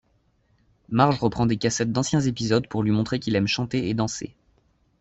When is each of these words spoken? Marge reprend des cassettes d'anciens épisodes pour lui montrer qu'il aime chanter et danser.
Marge 0.89 1.19
reprend 1.19 1.45
des 1.45 1.57
cassettes 1.57 1.91
d'anciens 1.91 2.21
épisodes 2.21 2.67
pour 2.67 2.81
lui 2.81 2.89
montrer 2.89 3.19
qu'il 3.19 3.35
aime 3.35 3.45
chanter 3.45 3.87
et 3.87 3.93
danser. 3.93 4.33